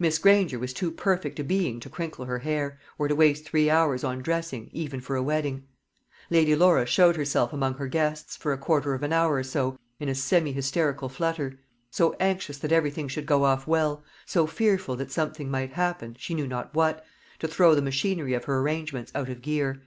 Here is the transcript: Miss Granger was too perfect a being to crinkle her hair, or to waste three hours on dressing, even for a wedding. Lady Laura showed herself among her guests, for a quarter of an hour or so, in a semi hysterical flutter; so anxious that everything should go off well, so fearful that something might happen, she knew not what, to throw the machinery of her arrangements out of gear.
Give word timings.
Miss 0.00 0.18
Granger 0.18 0.58
was 0.58 0.72
too 0.72 0.90
perfect 0.90 1.38
a 1.38 1.44
being 1.44 1.78
to 1.78 1.88
crinkle 1.88 2.24
her 2.24 2.40
hair, 2.40 2.80
or 2.98 3.06
to 3.06 3.14
waste 3.14 3.44
three 3.44 3.70
hours 3.70 4.02
on 4.02 4.18
dressing, 4.20 4.68
even 4.72 5.00
for 5.00 5.14
a 5.14 5.22
wedding. 5.22 5.62
Lady 6.28 6.56
Laura 6.56 6.84
showed 6.86 7.14
herself 7.14 7.52
among 7.52 7.74
her 7.74 7.86
guests, 7.86 8.36
for 8.36 8.52
a 8.52 8.58
quarter 8.58 8.94
of 8.94 9.04
an 9.04 9.12
hour 9.12 9.34
or 9.36 9.44
so, 9.44 9.78
in 10.00 10.08
a 10.08 10.14
semi 10.16 10.50
hysterical 10.50 11.08
flutter; 11.08 11.60
so 11.88 12.16
anxious 12.18 12.58
that 12.58 12.72
everything 12.72 13.06
should 13.06 13.26
go 13.26 13.44
off 13.44 13.68
well, 13.68 14.02
so 14.26 14.44
fearful 14.44 14.96
that 14.96 15.12
something 15.12 15.48
might 15.48 15.74
happen, 15.74 16.16
she 16.18 16.34
knew 16.34 16.48
not 16.48 16.74
what, 16.74 17.04
to 17.38 17.46
throw 17.46 17.76
the 17.76 17.80
machinery 17.80 18.34
of 18.34 18.46
her 18.46 18.58
arrangements 18.58 19.12
out 19.14 19.28
of 19.30 19.40
gear. 19.40 19.80